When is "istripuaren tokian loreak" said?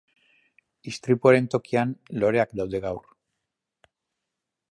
0.91-2.57